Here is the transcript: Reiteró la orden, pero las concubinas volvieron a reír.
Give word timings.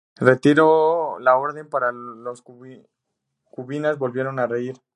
Reiteró 0.15 1.19
la 1.19 1.37
orden, 1.37 1.69
pero 1.69 1.91
las 1.91 2.41
concubinas 2.41 3.99
volvieron 3.99 4.39
a 4.39 4.47
reír. 4.47 4.81